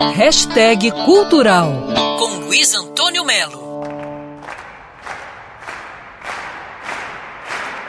[0.00, 1.72] Hashtag Cultural
[2.20, 3.82] com Luiz Antônio Melo.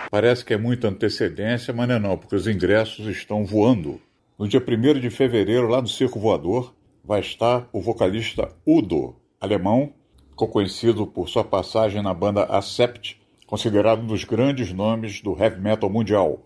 [0.10, 4.02] Parece que é muita antecedência, mas não é não, porque os ingressos estão voando.
[4.40, 6.74] No dia 1 de fevereiro, lá no Circo Voador,
[7.06, 9.94] vai estar o vocalista Udo, alemão,
[10.36, 15.92] conhecido por sua passagem na banda Accept, considerado um dos grandes nomes do heavy metal
[15.92, 16.42] mundial.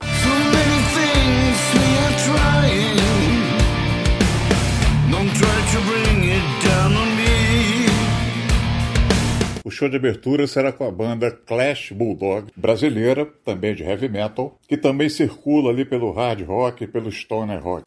[9.73, 14.77] Show de abertura será com a banda Clash Bulldog, brasileira, também de heavy metal, que
[14.77, 17.83] também circula ali pelo hard rock e pelo stoner rock.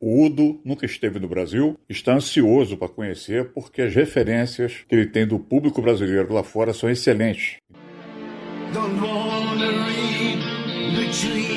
[0.00, 5.06] O Udo nunca esteve no Brasil, está ansioso para conhecer porque as referências que ele
[5.06, 7.56] tem do público brasileiro lá fora são excelentes.
[8.72, 10.42] Don't wanna read
[10.96, 11.55] between.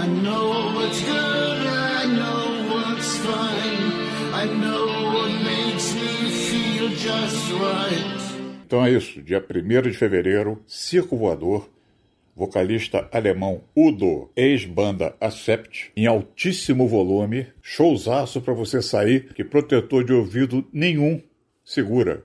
[0.00, 4.32] I know what's good, I know what's fine.
[4.32, 8.64] I know what makes me feel just right.
[8.64, 11.68] Então é isso, dia 1 de fevereiro, Circo Voador,
[12.34, 20.14] vocalista alemão Udo, ex-banda Accept, em altíssimo volume, showzaço para você sair, que protetor de
[20.14, 21.20] ouvido nenhum
[21.62, 22.24] segura.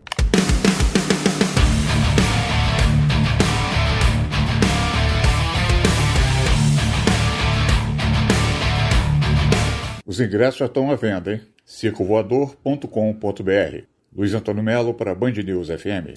[10.15, 11.41] Os ingressos já estão à venda, hein?
[11.65, 13.83] circovoador.com.br.
[14.15, 16.15] Luiz Antônio Melo para Band News FM.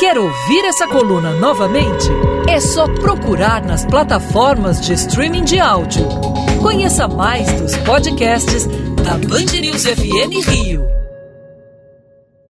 [0.00, 2.08] Quer ouvir essa coluna novamente?
[2.48, 6.08] É só procurar nas plataformas de streaming de áudio.
[6.60, 10.99] Conheça mais dos podcasts da Band News FM Rio.